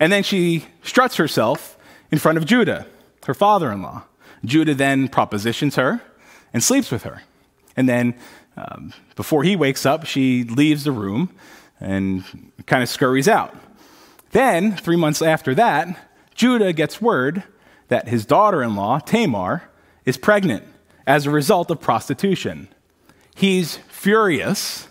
[0.00, 1.78] And then she struts herself
[2.10, 2.86] in front of Judah,
[3.26, 4.04] her father in law.
[4.44, 6.00] Judah then propositions her
[6.52, 7.22] and sleeps with her.
[7.76, 8.14] And then,
[8.56, 11.34] um, before he wakes up, she leaves the room
[11.80, 12.24] and
[12.66, 13.54] kind of scurries out.
[14.30, 17.44] Then, three months after that, Judah gets word
[17.88, 19.62] that his daughter in law, Tamar,
[20.04, 20.64] is pregnant
[21.06, 22.68] as a result of prostitution.
[23.34, 24.88] He's furious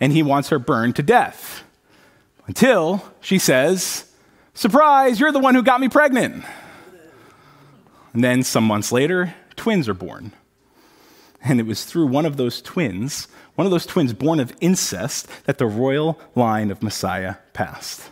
[0.00, 1.64] and he wants her burned to death.
[2.46, 4.10] Until she says,
[4.54, 6.44] Surprise, you're the one who got me pregnant.
[8.12, 10.32] And then some months later, twins are born.
[11.42, 15.28] And it was through one of those twins, one of those twins born of incest,
[15.44, 18.10] that the royal line of Messiah passed.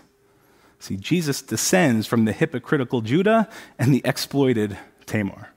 [0.80, 4.76] See, Jesus descends from the hypocritical Judah and the exploited
[5.06, 5.51] Tamar.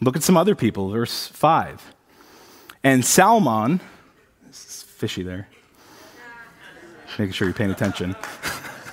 [0.00, 1.94] Look at some other people, verse 5.
[2.84, 5.48] And Salmon—this is fishy there.
[7.18, 8.14] Making sure you're paying attention.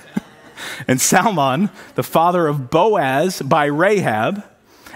[0.88, 4.44] and Salmon, the father of Boaz by Rahab,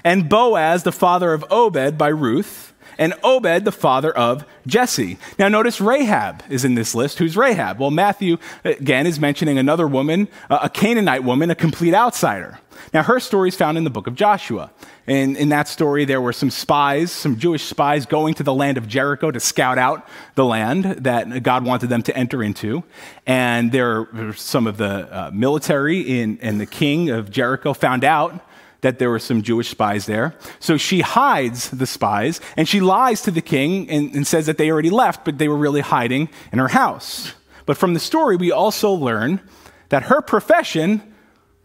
[0.04, 5.19] and Boaz, the father of Obed by Ruth, and Obed, the father of Jesse.
[5.38, 7.19] Now, notice Rahab is in this list.
[7.19, 7.80] Who's Rahab?
[7.80, 12.60] Well, Matthew, again, is mentioning another woman, a Canaanite woman, a complete outsider.
[12.94, 14.72] Now, her story is found in the book of Joshua.
[15.08, 18.78] And in that story, there were some spies, some Jewish spies going to the land
[18.78, 22.84] of Jericho to scout out the land that God wanted them to enter into.
[23.26, 28.04] And there were some of the uh, military in, and the king of Jericho found
[28.04, 28.46] out
[28.82, 30.36] that there were some Jewish spies there.
[30.60, 34.58] So she hides the spies and she lies to the king and, and says that
[34.58, 37.34] they already left, but they were really hiding in her house.
[37.65, 39.42] But from the story, we also learn
[39.89, 41.02] that her profession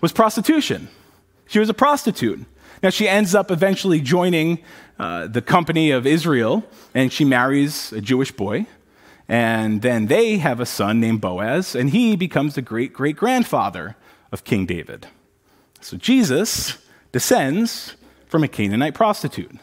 [0.00, 0.88] was prostitution.
[1.46, 2.44] She was a prostitute.
[2.83, 4.59] Now, she ends up eventually joining
[4.98, 8.66] uh, the company of Israel, and she marries a Jewish boy.
[9.28, 13.96] And then they have a son named Boaz, and he becomes the great great grandfather
[14.33, 15.07] of King David.
[15.80, 16.76] So Jesus
[17.12, 17.94] descends
[18.26, 19.57] from a Canaanite prostitute.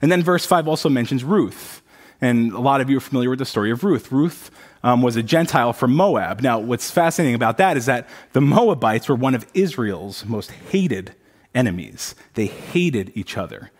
[0.00, 1.82] And then verse 5 also mentions Ruth.
[2.20, 4.10] And a lot of you are familiar with the story of Ruth.
[4.10, 4.50] Ruth
[4.82, 6.40] um, was a Gentile from Moab.
[6.40, 11.14] Now, what's fascinating about that is that the Moabites were one of Israel's most hated
[11.54, 12.14] enemies.
[12.34, 13.70] They hated each other.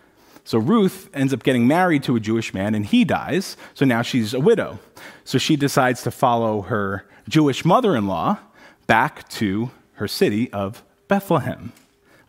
[0.43, 3.57] So Ruth ends up getting married to a Jewish man and he dies.
[3.73, 4.79] So now she's a widow.
[5.25, 8.39] So she decides to follow her Jewish mother in law
[8.87, 11.73] back to her city of Bethlehem,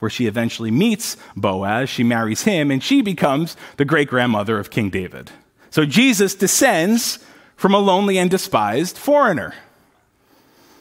[0.00, 1.88] where she eventually meets Boaz.
[1.88, 5.30] She marries him and she becomes the great grandmother of King David.
[5.70, 7.20] So Jesus descends
[7.58, 9.52] from a lonely and despised foreigner.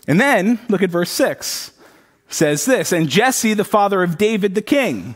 [0.07, 1.71] And then look at verse 6
[2.29, 5.15] says this And Jesse, the father of David the king,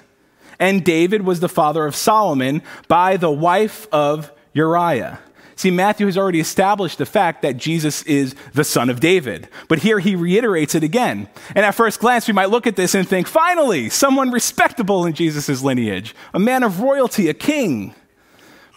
[0.59, 5.19] and David was the father of Solomon by the wife of Uriah.
[5.55, 9.47] See, Matthew has already established the fact that Jesus is the son of David.
[9.67, 11.29] But here he reiterates it again.
[11.53, 15.13] And at first glance, we might look at this and think, finally, someone respectable in
[15.13, 17.93] Jesus' lineage, a man of royalty, a king.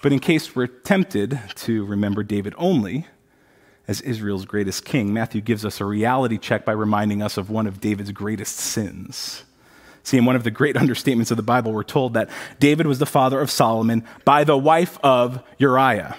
[0.04, 3.06] But in case we're tempted to remember David only
[3.88, 7.66] as Israel's greatest king, Matthew gives us a reality check by reminding us of one
[7.66, 9.44] of David's greatest sins.
[10.02, 12.28] See, in one of the great understatements of the Bible, we're told that
[12.60, 16.18] David was the father of Solomon by the wife of Uriah.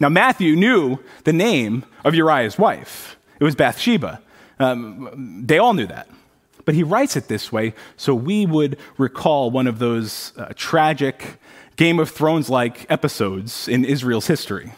[0.00, 4.22] Now, Matthew knew the name of Uriah's wife, it was Bathsheba.
[4.58, 6.08] Um, they all knew that.
[6.64, 11.38] But he writes it this way so we would recall one of those uh, tragic
[11.76, 14.72] Game of Thrones like episodes in Israel's history.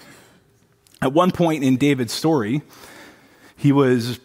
[1.03, 2.63] At one point in David's story,
[3.55, 4.19] he was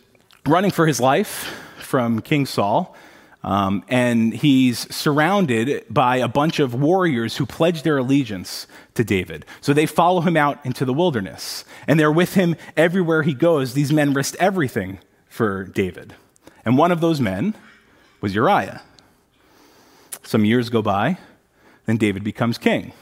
[0.48, 2.96] running for his life from King Saul,
[3.44, 9.46] um, and he's surrounded by a bunch of warriors who pledge their allegiance to David.
[9.60, 13.74] So they follow him out into the wilderness, and they're with him everywhere he goes.
[13.74, 16.14] These men risk everything for David.
[16.66, 17.56] And one of those men
[18.22, 18.82] was Uriah.
[20.24, 21.18] Some years go by,
[21.86, 22.94] then David becomes king.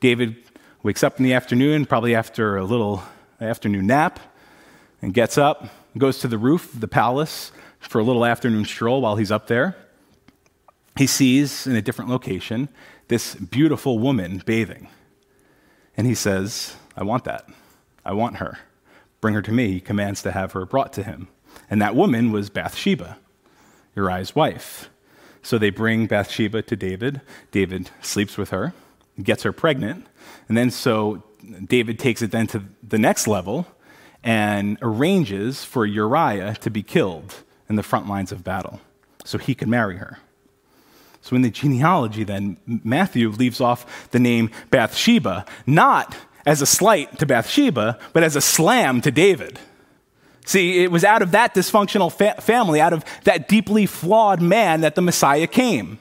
[0.00, 0.36] David
[0.82, 3.02] wakes up in the afternoon, probably after a little
[3.40, 4.20] afternoon nap,
[5.02, 5.68] and gets up,
[5.98, 9.46] goes to the roof of the palace for a little afternoon stroll while he's up
[9.46, 9.76] there.
[10.96, 12.68] He sees in a different location
[13.08, 14.88] this beautiful woman bathing.
[15.96, 17.48] And he says, I want that.
[18.04, 18.58] I want her.
[19.20, 19.72] Bring her to me.
[19.72, 21.28] He commands to have her brought to him.
[21.70, 23.16] And that woman was Bathsheba,
[23.94, 24.90] Uriah's wife.
[25.42, 27.20] So they bring Bathsheba to David.
[27.50, 28.74] David sleeps with her,
[29.22, 30.06] gets her pregnant.
[30.48, 31.22] And then so
[31.66, 33.66] David takes it then to the next level
[34.22, 37.36] and arranges for Uriah to be killed
[37.68, 38.80] in the front lines of battle
[39.24, 40.18] so he could marry her.
[41.22, 46.16] So in the genealogy, then, Matthew leaves off the name Bathsheba, not
[46.46, 49.58] as a slight to Bathsheba, but as a slam to David.
[50.44, 54.80] See, it was out of that dysfunctional fa- family, out of that deeply flawed man,
[54.80, 55.98] that the Messiah came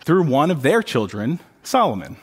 [0.00, 2.16] through one of their children, Solomon.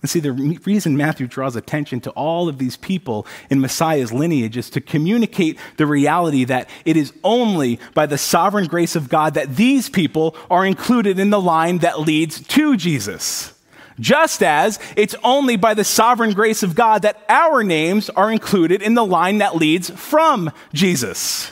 [0.00, 4.56] And see, the reason Matthew draws attention to all of these people in Messiah's lineage
[4.56, 9.34] is to communicate the reality that it is only by the sovereign grace of God
[9.34, 13.57] that these people are included in the line that leads to Jesus.
[14.00, 18.82] Just as it's only by the sovereign grace of God that our names are included
[18.82, 21.50] in the line that leads from Jesus.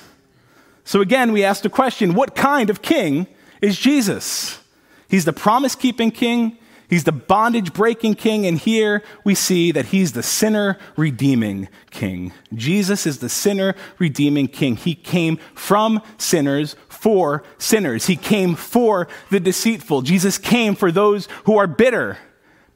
[0.84, 3.26] So again, we ask the question what kind of king
[3.60, 4.60] is Jesus?
[5.08, 6.58] He's the promise keeping king.
[6.88, 12.32] He's the bondage breaking king, and here we see that he's the sinner redeeming king.
[12.54, 14.76] Jesus is the sinner redeeming king.
[14.76, 18.06] He came from sinners for sinners.
[18.06, 20.02] He came for the deceitful.
[20.02, 22.18] Jesus came for those who are bitter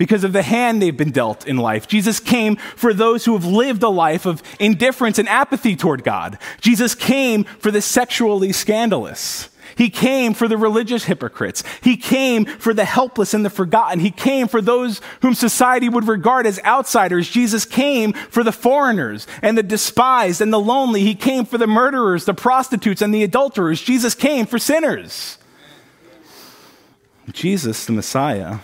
[0.01, 1.86] because of the hand they've been dealt in life.
[1.86, 6.38] Jesus came for those who have lived a life of indifference and apathy toward God.
[6.62, 9.51] Jesus came for the sexually scandalous.
[9.76, 11.62] He came for the religious hypocrites.
[11.82, 14.01] He came for the helpless and the forgotten.
[14.01, 17.28] He came for those whom society would regard as outsiders.
[17.28, 21.03] Jesus came for the foreigners and the despised and the lonely.
[21.03, 23.82] He came for the murderers, the prostitutes, and the adulterers.
[23.82, 25.36] Jesus came for sinners.
[27.34, 28.61] Jesus, the Messiah,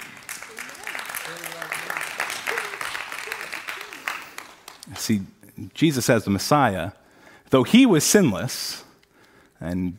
[4.96, 5.22] See,
[5.74, 6.92] Jesus as the Messiah,
[7.50, 8.84] though he was sinless,
[9.60, 9.98] and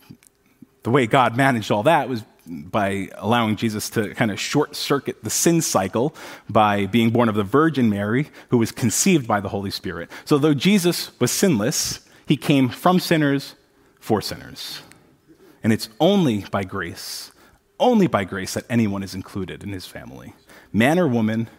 [0.83, 5.23] the way God managed all that was by allowing Jesus to kind of short circuit
[5.23, 6.15] the sin cycle
[6.49, 10.09] by being born of the Virgin Mary, who was conceived by the Holy Spirit.
[10.23, 13.55] So, though Jesus was sinless, he came from sinners
[13.99, 14.81] for sinners.
[15.63, 17.31] And it's only by grace,
[17.79, 20.33] only by grace that anyone is included in his family
[20.73, 21.49] man or woman,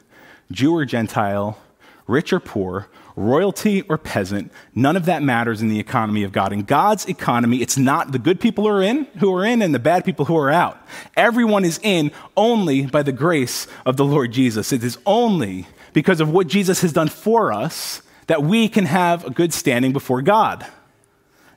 [0.51, 1.59] Jew or Gentile,
[2.07, 6.53] rich or poor, royalty or peasant, none of that matters in the economy of God.
[6.53, 9.75] In God's economy, it's not the good people who are in, who are in, and
[9.75, 10.79] the bad people who are out.
[11.17, 14.73] Everyone is in only by the grace of the Lord Jesus.
[14.73, 19.25] It is only because of what Jesus has done for us that we can have
[19.25, 20.67] a good standing before God.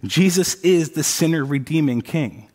[0.04, 2.48] Jesus is the sinner redeeming king.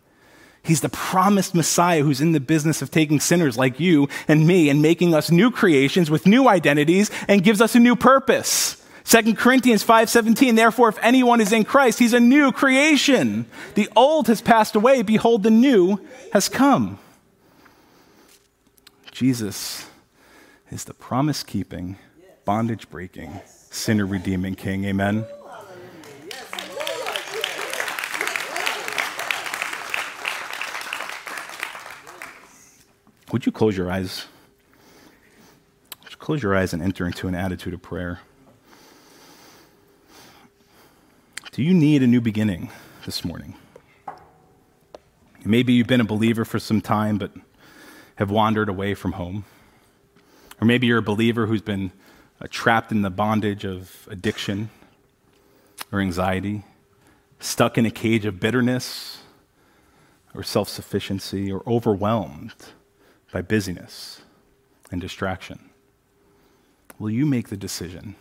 [0.63, 4.69] He's the promised Messiah who's in the business of taking sinners like you and me
[4.69, 8.83] and making us new creations with new identities and gives us a new purpose.
[9.07, 13.47] 2 Corinthians 5:17 Therefore if anyone is in Christ he's a new creation.
[13.75, 16.01] The old has passed away behold the new
[16.33, 16.99] has come.
[19.13, 19.87] Jesus
[20.71, 21.97] is the promise keeping,
[22.45, 23.41] bondage breaking,
[23.71, 24.85] sinner redeeming king.
[24.85, 25.25] Amen.
[33.33, 34.27] Would you close your eyes?
[36.19, 38.19] Close your eyes and enter into an attitude of prayer.
[41.57, 42.69] Do you need a new beginning
[43.07, 43.55] this morning?
[45.43, 47.31] Maybe you've been a believer for some time but
[48.17, 49.47] have wandered away from home.
[50.61, 51.93] Or maybe you're a believer who's been
[52.43, 54.69] uh, trapped in the bondage of addiction
[55.91, 56.63] or anxiety,
[57.41, 59.23] stuck in a cage of bitterness
[60.35, 62.53] or self sufficiency, or overwhelmed
[63.33, 64.21] by busyness
[64.91, 65.71] and distraction.
[66.99, 68.15] Will you make the decision,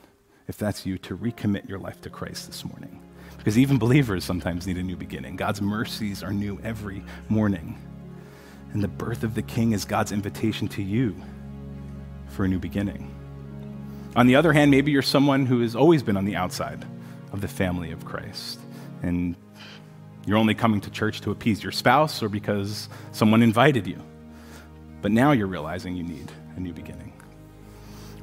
[0.48, 3.02] if that's you, to recommit your life to Christ this morning?
[3.38, 5.36] Because even believers sometimes need a new beginning.
[5.36, 7.78] God's mercies are new every morning.
[8.74, 11.16] And the birth of the King is God's invitation to you
[12.30, 13.14] for a new beginning.
[14.16, 16.86] On the other hand, maybe you're someone who has always been on the outside
[17.32, 18.60] of the family of Christ.
[19.04, 19.36] And
[20.26, 24.02] you're only coming to church to appease your spouse or because someone invited you.
[25.02, 27.14] But now you're realizing you need a new beginning.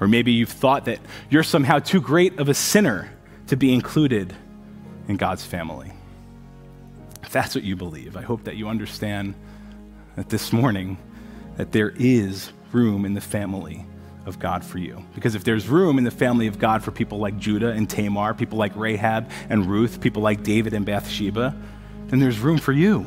[0.00, 0.98] Or maybe you've thought that
[1.30, 3.08] you're somehow too great of a sinner
[3.46, 4.34] to be included
[5.09, 5.92] in God's family.
[7.22, 9.34] if that's what you believe, I hope that you understand
[10.16, 10.98] that this morning
[11.57, 13.86] that there is room in the family
[14.26, 15.05] of God for you.
[15.14, 18.34] Because if there's room in the family of God for people like Judah and Tamar,
[18.34, 21.57] people like Rahab and Ruth, people like David and Bathsheba,
[22.07, 23.07] then there's room for you.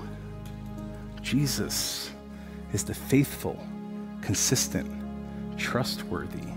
[1.22, 2.12] Jesus
[2.74, 3.60] is the faithful,
[4.22, 4.89] consistent,
[5.58, 6.55] trustworthy,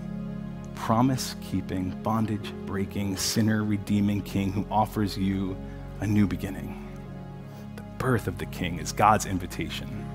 [0.79, 5.55] promise keeping, bondage breaking, sinner redeeming king who offers you
[5.99, 6.87] a new beginning.
[7.75, 10.05] The birth of the king is God's invitation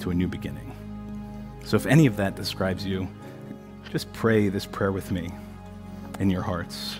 [0.00, 0.70] to a new beginning.
[1.64, 3.08] So if any of that describes you,
[3.90, 5.30] just pray this prayer with me
[6.20, 6.98] in your hearts.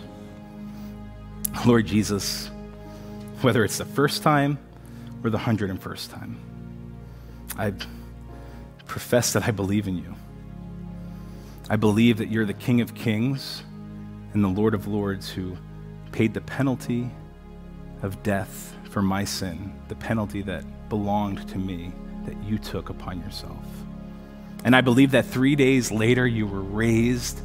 [1.66, 2.50] Lord Jesus,
[3.42, 4.58] whether it's the first time
[5.22, 6.40] or the 101st time,
[7.58, 7.74] I
[8.86, 10.16] profess that I believe in you.
[11.72, 13.62] I believe that you're the King of Kings
[14.34, 15.56] and the Lord of Lords who
[16.12, 17.10] paid the penalty
[18.02, 21.90] of death for my sin, the penalty that belonged to me
[22.26, 23.64] that you took upon yourself.
[24.64, 27.40] And I believe that three days later you were raised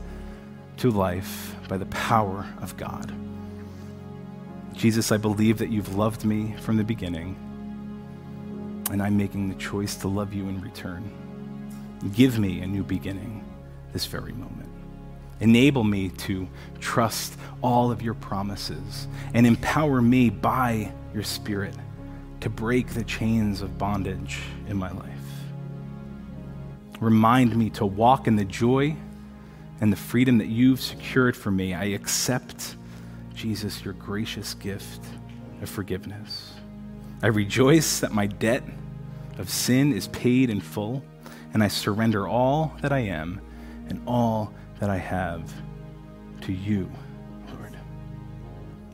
[0.80, 3.14] to life by the power of God.
[4.74, 7.38] Jesus, I believe that you've loved me from the beginning,
[8.92, 11.10] and I'm making the choice to love you in return.
[12.14, 13.46] Give me a new beginning
[13.94, 14.70] this very moment.
[15.40, 16.48] Enable me to
[16.80, 21.76] trust all of your promises and empower me by your Spirit
[22.42, 25.12] to break the chains of bondage in my life.
[27.00, 28.96] Remind me to walk in the joy
[29.80, 31.74] and the freedom that you've secured for me.
[31.74, 32.76] I accept,
[33.36, 35.06] Jesus, your gracious gift
[35.62, 36.54] of forgiveness.
[37.22, 38.64] I rejoice that my debt
[39.38, 41.04] of sin is paid in full,
[41.54, 43.42] and I surrender all that I am
[43.90, 45.52] and all that I have
[46.42, 46.90] to you,
[47.54, 47.78] Lord.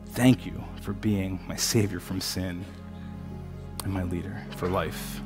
[0.07, 2.65] Thank you for being my Savior from sin
[3.83, 5.21] and my leader for life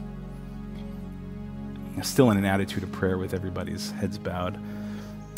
[2.03, 4.59] still in an attitude of prayer with everybody's heads bowed,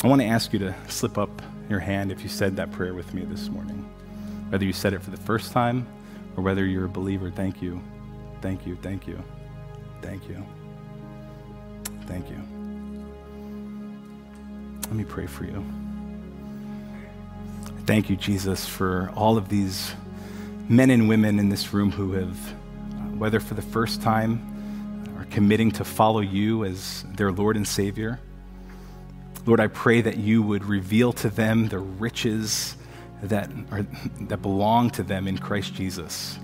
[0.02, 2.94] I want to ask you to slip up your hand if you said that prayer
[2.94, 3.88] with me this morning.
[4.50, 5.86] Whether you said it for the first time
[6.36, 7.80] or whether you're a believer, thank you.
[8.40, 8.76] Thank you.
[8.76, 9.22] Thank you.
[10.02, 10.44] Thank you.
[12.06, 12.59] Thank you.
[14.90, 15.64] Let me pray for you.
[17.86, 19.94] Thank you, Jesus, for all of these
[20.68, 22.36] men and women in this room who have,
[23.16, 28.18] whether for the first time are committing to follow you as their Lord and Savior.
[29.46, 32.76] Lord, I pray that you would reveal to them the riches
[33.22, 33.86] that, are,
[34.22, 36.36] that belong to them in Christ Jesus.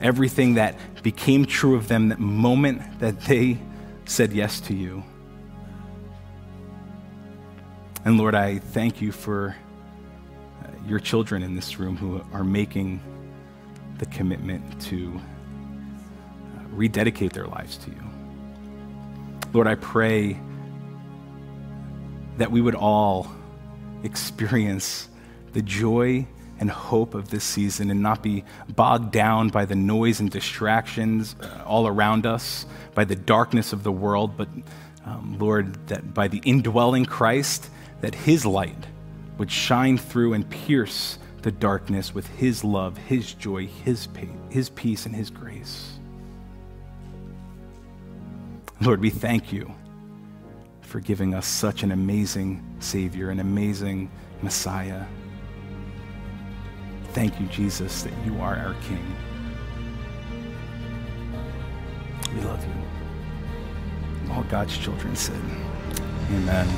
[0.00, 3.58] Everything that became true of them that moment that they
[4.06, 5.04] said yes to you.
[8.04, 9.56] And Lord, I thank you for
[10.62, 13.00] uh, your children in this room who are making
[13.98, 15.18] the commitment to
[16.72, 18.02] rededicate their lives to you.
[19.54, 20.38] Lord, I pray
[22.36, 23.30] that we would all
[24.02, 25.08] experience
[25.52, 26.26] the joy
[26.60, 31.36] and hope of this season and not be bogged down by the noise and distractions
[31.40, 34.48] uh, all around us, by the darkness of the world, but
[35.06, 37.70] um, Lord, that by the indwelling Christ,
[38.04, 38.86] that his light
[39.38, 44.68] would shine through and pierce the darkness with his love, his joy, his, pain, his
[44.68, 45.98] peace, and his grace.
[48.82, 49.72] Lord, we thank you
[50.82, 54.10] for giving us such an amazing Savior, an amazing
[54.42, 55.06] Messiah.
[57.14, 59.16] Thank you, Jesus, that you are our King.
[62.34, 64.30] We love you.
[64.30, 65.40] All God's children said,
[66.32, 66.68] Amen.